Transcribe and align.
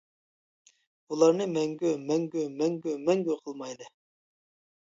بۇلارنى 1.11 1.47
مەڭگۈ، 1.57 1.91
مەڭگۈ، 2.07 2.47
مەڭگۈ، 2.63 2.97
مەڭگۈ 3.05 3.37
قىلمايلى. 3.45 3.93